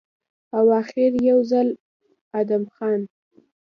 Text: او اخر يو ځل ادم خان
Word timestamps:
او 0.57 0.65
اخر 0.81 1.11
يو 1.29 1.39
ځل 1.51 1.67
ادم 2.39 2.63
خان 2.75 3.01